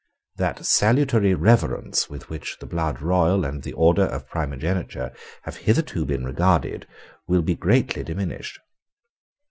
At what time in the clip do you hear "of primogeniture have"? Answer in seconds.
4.05-5.57